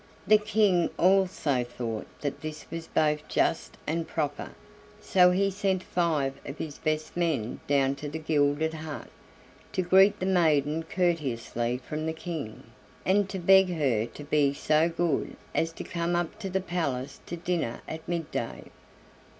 [0.25, 4.53] The King also thought that this was both just and proper,
[4.99, 9.09] so he sent five of his best men down to the gilded hut,
[9.73, 12.63] to greet the maiden courteously from the King,
[13.05, 17.19] and to beg her to be so good as to come up to the palace
[17.27, 18.71] to dinner at mid day.